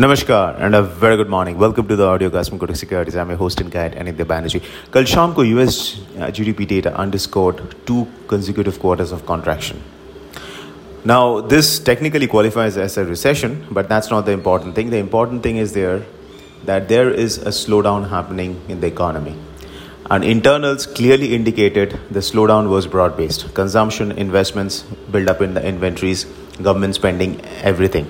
नमस्कार 0.00 0.58
and 0.60 0.74
a 0.74 0.80
very 1.02 1.16
good 1.16 1.28
morning 1.30 1.58
welcome 1.60 1.86
to 1.86 1.96
the 1.96 2.00
audio 2.00 2.30
cast 2.30 2.56
Kotak 2.58 2.76
securities 2.76 3.16
I 3.16 3.22
am 3.22 3.36
host 3.38 3.60
in 3.60 3.68
guide 3.74 3.98
अनित्य 3.98 4.24
बैनर्जी 4.34 4.60
कल 4.94 5.04
शाम 5.14 5.32
को 5.32 5.44
US 5.44 5.80
GDP 6.36 6.64
data 6.74 6.90
अंडरस्कोर्ड 7.02 7.60
to 7.86 8.06
consecutive 8.30 8.78
quarters 8.80 9.12
of 9.12 9.24
contraction 9.26 9.82
Now, 11.06 11.42
this 11.42 11.78
technically 11.80 12.26
qualifies 12.26 12.78
as 12.78 12.96
a 12.96 13.04
recession, 13.04 13.66
but 13.70 13.90
that's 13.90 14.08
not 14.10 14.24
the 14.24 14.32
important 14.32 14.74
thing. 14.74 14.88
The 14.88 14.96
important 14.96 15.42
thing 15.42 15.58
is 15.58 15.74
there 15.74 15.98
that 16.64 16.88
there 16.88 17.10
is 17.10 17.36
a 17.36 17.50
slowdown 17.50 18.08
happening 18.08 18.54
in 18.68 18.80
the 18.80 18.86
economy. 18.86 19.34
And 20.10 20.24
internals 20.24 20.86
clearly 20.86 21.34
indicated 21.34 21.98
the 22.10 22.20
slowdown 22.20 22.70
was 22.70 22.86
broad 22.86 23.18
based. 23.18 23.52
Consumption, 23.54 24.12
investments, 24.12 24.82
build 25.10 25.28
up 25.28 25.42
in 25.42 25.52
the 25.52 25.66
inventories, 25.66 26.24
government 26.62 26.94
spending, 26.94 27.40
everything. 27.62 28.06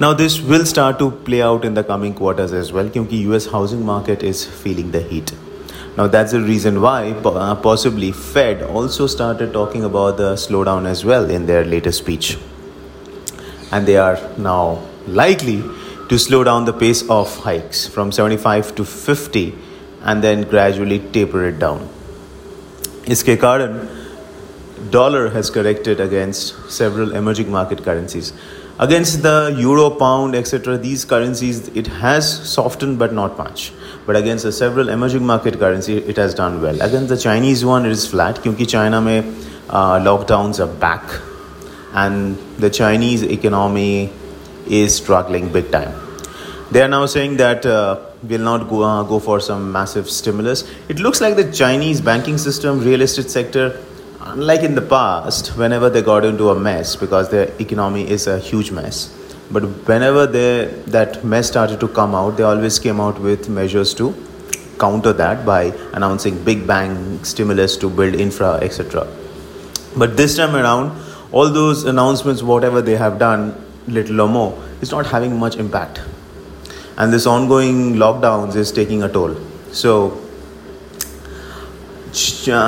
Now, 0.00 0.12
this 0.12 0.40
will 0.40 0.66
start 0.66 0.98
to 0.98 1.10
play 1.10 1.42
out 1.42 1.64
in 1.64 1.74
the 1.74 1.84
coming 1.84 2.14
quarters 2.14 2.52
as 2.52 2.72
well, 2.72 2.88
because 2.88 3.12
US 3.12 3.46
housing 3.46 3.84
market 3.84 4.22
is 4.22 4.44
feeling 4.44 4.90
the 4.90 5.00
heat. 5.00 5.32
Now, 5.96 6.08
that's 6.08 6.32
the 6.32 6.40
reason 6.40 6.80
why 6.80 7.12
uh, 7.12 7.54
possibly 7.54 8.10
Fed 8.10 8.62
also 8.62 9.06
started 9.06 9.52
talking 9.52 9.84
about 9.84 10.16
the 10.16 10.34
slowdown 10.34 10.86
as 10.86 11.04
well 11.04 11.30
in 11.30 11.46
their 11.46 11.64
latest 11.64 11.98
speech. 11.98 12.36
And 13.70 13.86
they 13.86 13.96
are 13.96 14.18
now 14.36 14.82
likely 15.06 15.62
to 16.08 16.18
slow 16.18 16.42
down 16.44 16.64
the 16.64 16.72
pace 16.72 17.08
of 17.08 17.36
hikes 17.38 17.86
from 17.86 18.10
75 18.10 18.74
to 18.74 18.84
50 18.84 19.54
and 20.02 20.22
then 20.22 20.42
gradually 20.42 20.98
taper 20.98 21.44
it 21.46 21.58
down. 21.58 21.88
इसके 23.08 23.36
कारण 23.36 23.78
dollar 24.90 25.28
has 25.30 25.50
corrected 25.50 26.00
against 26.00 26.70
several 26.70 27.14
emerging 27.20 27.50
market 27.50 27.82
currencies 27.84 28.32
against 28.79 29.21
the 29.21 29.53
euro 29.57 29.89
pound 29.89 30.35
etc 30.35 30.77
these 30.77 31.03
currencies 31.03 31.67
it 31.69 31.87
has 31.87 32.27
softened 32.49 32.97
but 32.97 33.13
not 33.13 33.37
much. 33.37 33.71
But 34.05 34.15
against 34.15 34.43
the 34.43 34.51
several 34.51 34.89
emerging 34.89 35.25
market 35.25 35.59
currency 35.59 35.97
it 35.97 36.17
has 36.17 36.33
done 36.33 36.61
well. 36.61 36.81
Against 36.81 37.09
the 37.09 37.17
chinese 37.17 37.65
one 37.65 37.85
it 37.85 37.91
is 37.91 38.07
flat 38.07 38.41
because 38.41 38.67
china 38.67 38.97
uh, 39.69 39.99
lockdowns 39.99 40.59
are 40.59 40.73
back. 40.79 41.21
And 41.93 42.37
the 42.57 42.69
chinese 42.69 43.23
economy 43.23 44.11
is 44.67 44.95
struggling 44.95 45.51
big 45.51 45.71
time. 45.71 45.93
They 46.71 46.81
are 46.81 46.87
now 46.87 47.05
saying 47.07 47.37
that 47.37 47.65
uh, 47.65 47.99
will 48.23 48.39
not 48.41 48.69
go, 48.69 48.83
uh, 48.83 49.03
go 49.03 49.19
for 49.19 49.39
some 49.39 49.71
massive 49.71 50.09
stimulus. 50.09 50.69
It 50.87 50.99
looks 50.99 51.19
like 51.19 51.35
the 51.35 51.51
chinese 51.51 51.99
banking 51.99 52.37
system 52.37 52.79
real 52.79 53.01
estate 53.01 53.29
sector 53.29 53.83
unlike 54.21 54.63
in 54.63 54.75
the 54.75 54.81
past, 54.81 55.57
whenever 55.57 55.89
they 55.89 56.01
got 56.01 56.25
into 56.25 56.49
a 56.49 56.59
mess, 56.59 56.95
because 56.95 57.29
their 57.29 57.51
economy 57.59 58.09
is 58.09 58.27
a 58.27 58.39
huge 58.39 58.71
mess, 58.71 59.15
but 59.51 59.63
whenever 59.87 60.27
they, 60.27 60.65
that 60.87 61.23
mess 61.23 61.47
started 61.47 61.79
to 61.79 61.87
come 61.87 62.13
out, 62.13 62.37
they 62.37 62.43
always 62.43 62.77
came 62.79 62.99
out 62.99 63.19
with 63.19 63.49
measures 63.49 63.93
to 63.95 64.13
counter 64.79 65.11
that 65.13 65.45
by 65.45 65.65
announcing 65.93 66.41
big 66.43 66.65
bang 66.65 67.23
stimulus 67.23 67.75
to 67.77 67.89
build 67.89 68.15
infra, 68.15 68.53
etc. 68.61 69.07
But 69.97 70.15
this 70.15 70.37
time 70.37 70.55
around, 70.55 70.97
all 71.31 71.49
those 71.49 71.83
announcements, 71.85 72.41
whatever 72.41 72.81
they 72.81 72.95
have 72.95 73.19
done, 73.19 73.55
little 73.87 74.21
or 74.21 74.29
more, 74.29 74.63
is 74.81 74.91
not 74.91 75.05
having 75.05 75.37
much 75.37 75.55
impact. 75.57 76.01
And 76.97 77.11
this 77.13 77.25
ongoing 77.25 77.95
lockdowns 77.95 78.55
is 78.55 78.71
taking 78.71 79.03
a 79.03 79.09
toll. 79.09 79.35
So 79.71 80.28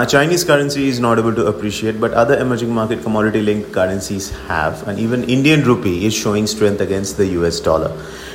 Chinese 0.08 0.44
currency 0.44 0.88
is 0.88 0.98
not 1.00 1.18
able 1.18 1.34
to 1.34 1.46
appreciate, 1.46 2.00
but 2.00 2.12
other 2.12 2.38
emerging 2.38 2.72
market 2.74 3.02
commodity 3.02 3.40
linked 3.40 3.72
currencies 3.72 4.30
have, 4.48 4.86
and 4.88 4.98
even 4.98 5.24
Indian 5.24 5.62
rupee 5.62 6.06
is 6.06 6.14
showing 6.14 6.46
strength 6.46 6.80
against 6.80 7.16
the 7.16 7.26
US 7.38 7.60
dollar. 7.60 7.90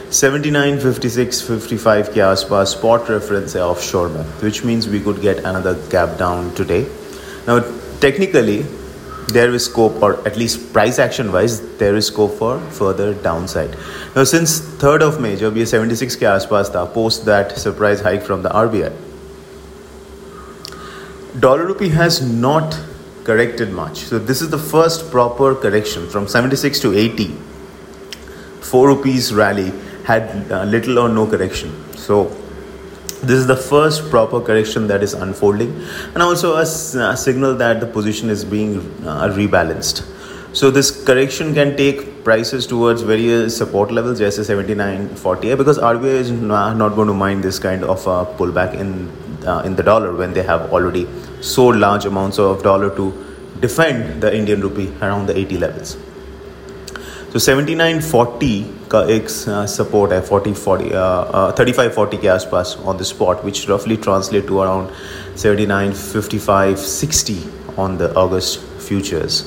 79, 0.09 0.79
56, 0.79 1.41
55 1.41 2.13
के 2.13 2.21
आसपास 2.21 2.71
spot 2.77 3.09
reference 3.09 3.55
है 3.55 3.61
offshore 3.65 4.09
में, 4.09 4.23
which 4.41 4.63
means 4.63 4.87
we 4.87 4.99
could 4.99 5.21
get 5.21 5.43
another 5.51 5.75
gap 5.89 6.17
down 6.17 6.53
today. 6.55 6.85
Now, 7.47 7.59
technically, 7.99 8.65
there 9.27 9.53
is 9.53 9.65
scope, 9.65 10.01
or 10.01 10.15
at 10.27 10.35
least 10.37 10.73
price 10.73 10.99
action 10.99 11.31
wise, 11.31 11.61
there 11.77 11.95
is 11.95 12.07
scope 12.07 12.33
for 12.39 12.59
further 12.79 13.13
downside. 13.13 13.77
Now, 14.15 14.25
since 14.25 14.59
3rd 14.59 15.01
of 15.03 15.21
May, 15.21 15.37
जब 15.37 15.57
ये 15.57 15.65
76 15.65 16.15
के 16.15 16.25
आसपास 16.25 16.69
था, 16.75 16.93
post 16.93 17.25
that 17.25 17.57
surprise 17.57 18.01
hike 18.01 18.23
from 18.23 18.43
the 18.43 18.49
RBI, 18.49 18.91
dollar 21.40 21.66
rupee 21.66 21.88
has 21.88 22.22
not 22.22 22.78
corrected 23.24 23.72
much. 23.72 23.98
So 23.98 24.18
this 24.18 24.40
is 24.40 24.50
the 24.50 24.58
first 24.58 25.10
proper 25.10 25.54
correction 25.54 26.08
from 26.08 26.28
76 26.28 26.80
to 26.80 26.94
80. 26.96 27.34
4 28.60 28.88
rupees 28.88 29.32
rally 29.32 29.72
had 30.04 30.50
uh, 30.50 30.64
little 30.64 30.98
or 30.98 31.08
no 31.08 31.26
correction. 31.26 31.72
So 31.96 32.24
this 33.22 33.38
is 33.38 33.46
the 33.46 33.56
first 33.56 34.10
proper 34.10 34.40
correction 34.40 34.86
that 34.88 35.02
is 35.02 35.14
unfolding 35.14 35.80
and 36.14 36.22
also 36.22 36.54
a, 36.54 36.62
a 36.62 37.16
signal 37.16 37.54
that 37.56 37.80
the 37.80 37.86
position 37.86 38.30
is 38.30 38.44
being 38.44 38.78
uh, 39.04 39.28
rebalanced. 39.34 40.04
So 40.52 40.70
this 40.70 40.90
correction 41.04 41.52
can 41.54 41.76
take 41.76 42.24
prices 42.24 42.66
towards 42.66 43.02
various 43.02 43.56
support 43.56 43.90
levels, 43.90 44.18
just 44.18 44.38
79.40 44.38 45.56
because 45.58 45.78
RBI 45.78 46.04
is 46.04 46.30
not 46.30 46.94
going 46.94 47.08
to 47.08 47.14
mind 47.14 47.42
this 47.42 47.58
kind 47.58 47.84
of 47.84 48.06
a 48.06 48.24
pullback 48.38 48.74
in 48.74 49.10
uh, 49.46 49.62
in 49.64 49.76
the 49.76 49.82
dollar 49.82 50.14
when 50.14 50.32
they 50.32 50.42
have 50.42 50.72
already 50.72 51.06
sold 51.45 51.75
large 51.75 52.05
amounts 52.05 52.39
of 52.39 52.63
dollar 52.63 52.89
to 53.01 53.11
defend 53.59 54.21
the 54.21 54.35
Indian 54.37 54.61
rupee 54.61 54.89
around 55.01 55.27
the 55.27 55.37
80 55.37 55.57
levels. 55.57 55.97
So 57.33 57.39
7940 57.39 58.63
का 58.91 59.01
एक 59.15 59.29
support 59.73 60.11
है 60.11 60.21
40 60.29 60.53
40 60.63 60.89
uh, 60.91 61.03
uh, 61.39 61.51
35 61.59 61.93
40 61.97 62.17
के 62.21 62.27
आसपास 62.27 62.75
on 62.85 62.97
the 63.01 63.07
spot 63.11 63.45
which 63.45 63.61
roughly 63.69 63.97
translate 64.07 64.47
to 64.47 64.59
around 64.61 64.89
79 65.43 65.93
55 65.93 66.77
60 66.77 67.37
on 67.77 67.97
the 68.01 68.13
August 68.23 68.59
futures. 68.87 69.43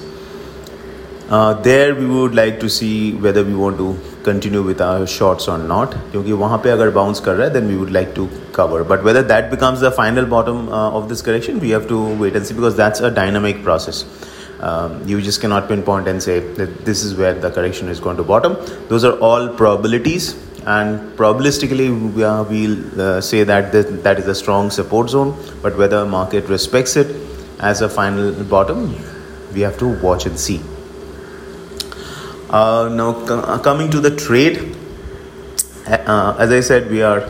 Uh, 1.31 1.55
there 1.67 1.95
we 1.95 2.07
would 2.07 2.35
like 2.35 2.59
to 2.61 2.69
see 2.69 3.13
whether 3.27 3.45
we 3.45 3.55
want 3.55 3.79
to 3.79 3.91
continue 4.29 4.63
with 4.63 4.81
our 4.81 5.07
shorts 5.07 5.49
or 5.49 5.59
not 5.59 5.95
क्योंकि 6.13 6.33
वहाँ 6.43 6.59
पे 6.65 6.71
अगर 6.71 6.93
bounce 6.95 7.21
कर 7.25 7.35
रहा 7.37 7.47
है 7.47 7.55
then 7.55 7.69
we 7.73 7.77
would 7.81 7.93
like 7.97 8.15
to 8.19 8.29
cover 8.59 8.85
but 8.93 9.05
whether 9.09 9.23
that 9.33 9.51
becomes 9.51 9.81
the 9.87 9.91
final 9.91 10.27
bottom 10.37 10.69
uh, 10.69 10.99
of 11.01 11.09
this 11.09 11.23
correction 11.23 11.61
we 11.67 11.71
have 11.71 11.89
to 11.89 11.99
wait 12.23 12.37
and 12.37 12.47
see 12.47 12.55
because 12.55 12.77
that's 12.77 13.01
a 13.01 13.11
dynamic 13.11 13.63
process 13.69 14.05
um, 14.61 14.97
you 15.07 15.21
just 15.21 15.41
cannot 15.41 15.69
pinpoint 15.69 16.09
and 16.09 16.23
say 16.23 16.41
that 16.61 16.85
this 16.85 17.05
is 17.05 17.15
where 17.15 17.35
the 17.35 17.51
correction 17.51 17.89
is 17.89 18.01
going 18.01 18.17
to 18.17 18.27
bottom 18.33 18.57
those 18.89 19.05
are 19.05 19.17
all 19.19 19.49
probabilities 19.49 20.35
and 20.67 21.19
probabilistically 21.19 21.89
we 22.15 22.23
are, 22.23 22.43
we'll 22.45 23.01
uh, 23.01 23.21
say 23.21 23.45
that 23.45 23.73
th- 23.73 23.87
that 24.03 24.19
is 24.19 24.27
a 24.27 24.35
strong 24.35 24.71
support 24.71 25.11
zone 25.11 25.37
but 25.63 25.77
whether 25.77 26.05
market 26.07 26.49
respects 26.49 26.97
it 26.97 27.15
as 27.61 27.83
a 27.83 27.89
final 27.89 28.33
bottom 28.45 28.95
we 29.53 29.61
have 29.61 29.77
to 29.79 29.89
watch 30.01 30.27
and 30.27 30.39
see 30.39 30.61
uh, 32.51 32.89
now, 32.89 33.11
uh, 33.27 33.59
coming 33.59 33.91
to 33.91 34.01
the 34.01 34.15
trade, 34.15 34.77
uh, 35.87 36.37
as 36.39 36.51
I 36.51 36.61
said, 36.61 36.91
we 36.91 37.03
are 37.03 37.29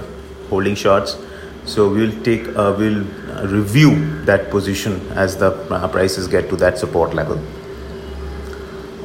holding 0.50 0.74
shorts, 0.74 1.16
so 1.64 1.88
we'll 1.88 2.22
take 2.22 2.46
uh, 2.48 2.74
we'll 2.78 3.04
review 3.46 4.24
that 4.26 4.50
position 4.50 5.00
as 5.12 5.36
the 5.36 5.52
uh, 5.72 5.88
prices 5.88 6.28
get 6.28 6.48
to 6.50 6.56
that 6.56 6.78
support 6.78 7.14
level. 7.14 7.40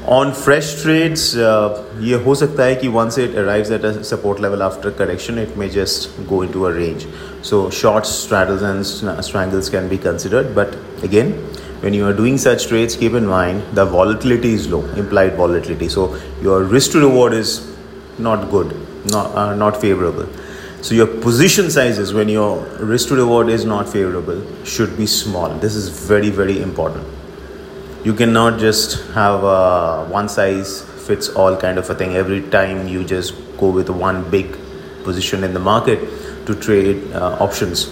On 0.07 0.33
fresh 0.33 0.81
trades, 0.81 1.35
ये 1.35 2.15
हो 2.25 2.35
सकता 2.35 2.63
है 2.63 2.75
कि 2.75 2.89
once 2.89 3.17
it 3.17 3.35
arrives 3.35 3.69
at 3.69 3.83
a 3.85 4.03
support 4.03 4.39
level 4.39 4.63
after 4.63 4.91
correction, 4.91 5.37
it 5.37 5.55
may 5.55 5.69
just 5.69 6.09
go 6.27 6.41
into 6.41 6.65
a 6.65 6.73
range. 6.73 7.07
So 7.43 7.69
shorts, 7.69 8.09
straddles, 8.09 8.61
and 8.61 8.85
strangles 9.23 9.69
can 9.69 9.87
be 9.87 9.97
considered, 9.97 10.55
but 10.55 10.75
again 11.03 11.35
when 11.80 11.94
you 11.94 12.06
are 12.06 12.12
doing 12.12 12.38
such 12.38 12.66
trades 12.68 12.96
keep 12.96 13.12
in 13.12 13.26
mind 13.26 13.62
the 13.76 13.84
volatility 13.84 14.54
is 14.54 14.68
low 14.68 14.84
implied 14.94 15.34
volatility. 15.34 15.88
So 15.88 16.14
your 16.40 16.64
risk 16.64 16.92
to 16.92 17.00
reward 17.00 17.32
is 17.32 17.70
not 18.18 18.50
good 18.50 18.74
not, 19.06 19.34
uh, 19.34 19.54
not 19.54 19.80
favorable. 19.80 20.26
So 20.82 20.94
your 20.94 21.06
position 21.06 21.70
sizes 21.70 22.12
when 22.12 22.28
your 22.28 22.60
risk 22.78 23.08
to 23.08 23.16
reward 23.16 23.48
is 23.48 23.64
not 23.64 23.88
favorable 23.88 24.42
should 24.64 24.96
be 24.96 25.06
small. 25.06 25.48
This 25.54 25.74
is 25.74 25.88
very 25.88 26.30
very 26.30 26.60
important. 26.60 27.06
You 28.04 28.12
cannot 28.12 28.60
just 28.60 29.02
have 29.12 29.42
a 29.44 30.06
one 30.10 30.28
size 30.28 30.82
fits 31.06 31.28
all 31.30 31.56
kind 31.56 31.78
of 31.78 31.88
a 31.88 31.94
thing. 31.94 32.16
Every 32.16 32.42
time 32.50 32.86
you 32.88 33.04
just 33.04 33.34
go 33.56 33.70
with 33.70 33.88
one 33.88 34.30
big 34.30 34.58
position 35.04 35.44
in 35.44 35.54
the 35.54 35.60
market 35.60 36.00
to 36.46 36.54
trade 36.54 37.12
uh, 37.12 37.36
options 37.40 37.86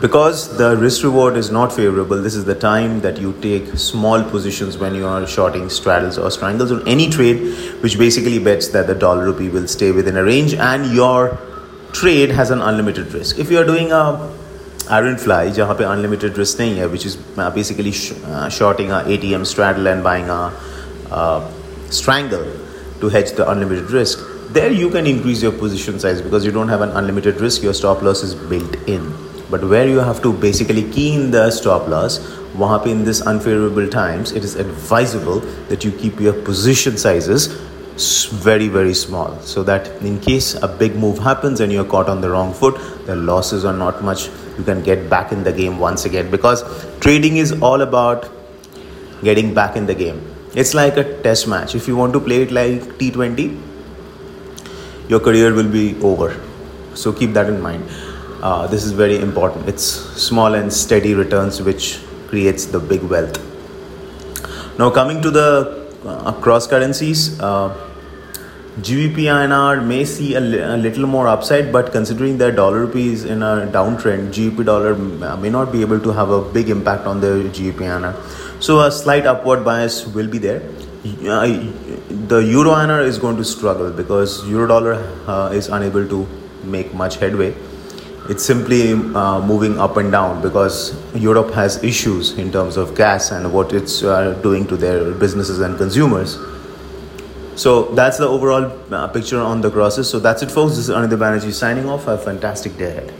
because 0.00 0.56
the 0.58 0.76
risk 0.76 1.04
reward 1.04 1.36
is 1.36 1.50
not 1.50 1.72
favorable 1.72 2.20
this 2.22 2.34
is 2.34 2.44
the 2.44 2.54
time 2.54 3.00
that 3.00 3.18
you 3.18 3.32
take 3.40 3.66
small 3.78 4.22
positions 4.22 4.76
when 4.78 4.94
you 4.94 5.06
are 5.06 5.26
shorting 5.26 5.68
straddles 5.68 6.18
or 6.18 6.30
strangles 6.30 6.72
on 6.72 6.86
any 6.88 7.08
trade 7.08 7.40
which 7.82 7.98
basically 7.98 8.38
bets 8.38 8.68
that 8.68 8.86
the 8.86 8.94
dollar 8.94 9.24
rupee 9.24 9.48
will 9.48 9.68
stay 9.68 9.92
within 9.92 10.16
a 10.16 10.24
range 10.24 10.54
and 10.54 10.92
your 10.94 11.38
trade 11.92 12.30
has 12.30 12.50
an 12.50 12.60
unlimited 12.60 13.12
risk 13.12 13.38
if 13.38 13.50
you 13.50 13.58
are 13.58 13.64
doing 13.64 13.92
a 13.92 14.04
iron 14.90 15.16
fly 15.16 15.48
जहाँ 15.56 15.74
पे 15.78 15.84
unlimited 15.84 16.38
risk 16.38 16.58
नहीं 16.60 16.76
है 16.76 16.90
which 16.92 17.06
is 17.06 17.16
uh, 17.38 17.50
basically 17.50 17.92
sh- 17.92 18.12
uh, 18.26 18.48
shorting 18.48 18.90
a 18.90 19.02
ATM 19.16 19.46
straddle 19.46 19.86
and 19.86 20.02
buying 20.02 20.28
a 20.28 20.52
uh, 21.10 21.40
strangle 21.90 22.46
to 23.00 23.08
hedge 23.08 23.32
the 23.40 23.48
unlimited 23.52 23.90
risk 23.90 24.18
there 24.56 24.72
you 24.72 24.88
can 24.90 25.06
increase 25.06 25.42
your 25.42 25.52
position 25.52 26.00
size 26.00 26.20
because 26.20 26.44
you 26.44 26.52
don't 26.56 26.68
have 26.68 26.80
an 26.80 26.90
unlimited 27.00 27.40
risk 27.40 27.62
your 27.62 27.74
stop 27.74 28.02
loss 28.02 28.22
is 28.22 28.34
built 28.34 28.74
in 28.96 29.06
but 29.49 29.63
where 29.63 29.87
you 29.87 29.99
have 29.99 30.21
to 30.21 30.33
basically 30.33 30.89
key 30.91 31.13
in 31.13 31.31
the 31.31 31.49
stop 31.51 31.87
loss 31.87 32.19
wahan 32.61 32.85
in 32.91 33.03
this 33.07 33.21
unfavorable 33.31 33.87
times 33.95 34.31
it 34.31 34.43
is 34.43 34.55
advisable 34.55 35.39
that 35.71 35.83
you 35.87 35.91
keep 36.03 36.19
your 36.19 36.33
position 36.51 36.97
sizes 36.97 37.47
very 37.97 38.67
very 38.67 38.93
small. 38.93 39.39
So 39.39 39.63
that 39.63 39.87
in 40.01 40.19
case 40.19 40.53
a 40.61 40.67
big 40.67 40.95
move 40.95 41.17
happens 41.17 41.59
and 41.59 41.71
you're 41.71 41.85
caught 41.85 42.09
on 42.09 42.21
the 42.21 42.29
wrong 42.29 42.53
foot 42.53 42.79
the 43.05 43.15
losses 43.15 43.65
are 43.65 43.73
not 43.73 44.03
much. 44.03 44.29
You 44.57 44.63
can 44.63 44.83
get 44.83 45.09
back 45.09 45.31
in 45.31 45.43
the 45.43 45.51
game 45.51 45.79
once 45.79 46.05
again 46.05 46.29
because 46.29 46.63
trading 46.99 47.37
is 47.37 47.59
all 47.61 47.81
about 47.81 48.29
getting 49.23 49.53
back 49.53 49.75
in 49.75 49.85
the 49.87 49.95
game. 49.95 50.21
It's 50.53 50.73
like 50.73 50.97
a 50.97 51.21
test 51.21 51.47
match. 51.47 51.75
If 51.75 51.87
you 51.87 51.95
want 51.95 52.13
to 52.13 52.19
play 52.19 52.43
it 52.43 52.51
like 52.51 52.81
T20 52.99 53.61
your 55.09 55.19
career 55.19 55.53
will 55.53 55.71
be 55.71 55.99
over. 56.01 56.39
So 56.93 57.13
keep 57.13 57.33
that 57.33 57.47
in 57.47 57.61
mind 57.61 57.89
uh, 58.41 58.67
this 58.67 58.83
is 58.83 58.91
very 58.91 59.17
important 59.17 59.67
it's 59.67 59.83
small 60.29 60.53
and 60.53 60.71
steady 60.71 61.13
returns 61.13 61.61
which 61.61 61.99
creates 62.27 62.65
the 62.65 62.79
big 62.79 63.03
wealth 63.03 63.37
now 64.77 64.89
coming 64.89 65.21
to 65.21 65.31
the 65.31 65.87
uh, 66.05 66.31
cross 66.33 66.67
currencies 66.67 67.39
uh, 67.39 67.69
GBP 68.77 69.23
INR 69.25 69.83
may 69.83 70.05
see 70.05 70.35
a, 70.35 70.39
li- 70.39 70.59
a, 70.59 70.77
little 70.77 71.07
more 71.07 71.27
upside, 71.27 71.73
but 71.73 71.91
considering 71.91 72.37
that 72.37 72.55
dollar 72.57 72.81
rupee 72.81 73.11
is 73.11 73.25
in 73.25 73.41
a 73.41 73.67
downtrend, 73.73 74.27
GBP 74.31 74.65
dollar 74.65 74.93
may 75.37 75.49
not 75.49 75.71
be 75.71 75.81
able 75.81 75.99
to 75.99 76.11
have 76.11 76.29
a 76.29 76.43
big 76.43 76.69
impact 76.69 77.07
on 77.07 77.19
the 77.19 77.49
GBP 77.51 77.77
INR. 77.77 78.13
So 78.61 78.81
a 78.81 78.91
slight 78.91 79.25
upward 79.25 79.65
bias 79.65 80.05
will 80.05 80.27
be 80.27 80.37
there. 80.37 80.61
Uh, 81.27 81.47
the 82.27 82.37
euro 82.37 82.73
INR 82.73 83.03
is 83.03 83.17
going 83.17 83.37
to 83.37 83.43
struggle 83.43 83.89
because 83.91 84.47
euro 84.47 84.67
dollar 84.67 84.93
uh, 85.25 85.49
is 85.51 85.69
unable 85.69 86.07
to 86.07 86.27
make 86.63 86.93
much 86.93 87.15
headway. 87.15 87.55
It's 88.29 88.43
simply 88.43 88.91
uh, 88.91 89.41
moving 89.41 89.79
up 89.79 89.95
and 89.95 90.11
down 90.11 90.41
because 90.41 90.95
Europe 91.15 91.53
has 91.53 91.81
issues 91.81 92.37
in 92.37 92.51
terms 92.51 92.75
of 92.75 92.93
gas 92.93 93.31
and 93.31 93.53
what 93.53 93.71
it's 93.71 94.03
uh, 94.03 94.33
doing 94.43 94.67
to 94.67 94.75
their 94.75 95.13
businesses 95.13 95.59
and 95.61 95.77
consumers. 95.77 96.37
So 97.55 97.83
that's 97.95 98.17
the 98.17 98.27
overall 98.27 98.71
uh, 98.91 99.07
picture 99.07 99.39
on 99.39 99.61
the 99.61 99.71
crosses. 99.71 100.09
So 100.09 100.19
that's 100.19 100.43
it, 100.43 100.51
folks. 100.51 100.75
This 100.75 100.89
is 100.89 100.95
Anindya 100.95 101.17
Banerjee 101.17 101.53
signing 101.53 101.87
off. 101.89 102.05
Have 102.05 102.19
a 102.19 102.23
fantastic 102.23 102.77
day 102.77 102.89
ahead. 102.89 103.13